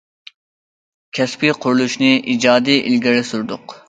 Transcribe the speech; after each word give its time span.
كەسپىي 1.17 1.53
قۇرۇلۇشنى 1.65 2.09
ئىجادىي 2.33 2.81
ئىلگىرى 2.89 3.21
سۈردۇق. 3.33 3.77